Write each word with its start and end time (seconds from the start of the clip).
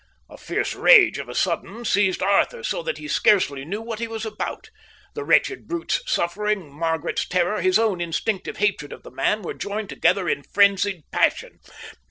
A 0.31 0.35
fierce 0.39 0.73
rage 0.73 1.19
on 1.19 1.29
a 1.29 1.35
sudden 1.35 1.85
seized 1.85 2.23
Arthur 2.23 2.63
so 2.63 2.81
that 2.81 2.97
he 2.97 3.07
scarcely 3.07 3.63
knew 3.63 3.81
what 3.83 3.99
he 3.99 4.07
was 4.07 4.25
about. 4.25 4.71
The 5.13 5.23
wretched 5.23 5.67
brute's 5.67 6.01
suffering, 6.11 6.73
Margaret's 6.73 7.27
terror, 7.27 7.61
his 7.61 7.77
own 7.77 8.01
instinctive 8.01 8.57
hatred 8.57 8.93
of 8.93 9.03
the 9.03 9.11
man, 9.11 9.43
were 9.43 9.53
joined 9.53 9.89
together 9.89 10.27
in 10.27 10.41
frenzied 10.41 11.03
passion. 11.11 11.59